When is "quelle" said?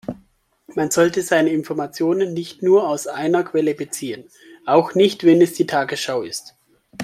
3.43-3.75